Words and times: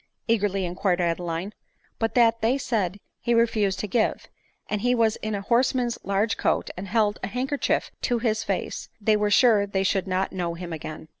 eagerly 0.27 0.65
inquired 0.65 0.99
Adeline; 0.99 1.53
but 1.99 2.15
that 2.15 2.41
they 2.41 2.57
said 2.57 2.99
he 3.19 3.35
refused 3.35 3.77
to 3.77 3.85
give; 3.87 4.29
and 4.67 4.81
as 4.81 4.83
he 4.83 4.95
was 4.95 5.15
in 5.17 5.35
a 5.35 5.41
horseman's 5.43 5.99
large 6.03 6.37
coat, 6.37 6.71
and 6.75 6.87
held 6.87 7.19
a 7.21 7.27
handkerchief 7.27 7.91
to 8.01 8.17
his 8.17 8.43
face, 8.43 8.89
they 8.99 9.15
were 9.15 9.29
sure 9.29 9.67
they 9.67 9.83
should 9.83 10.07
not 10.07 10.31
know 10.33 10.55
him 10.55 10.73
again. 10.73 11.07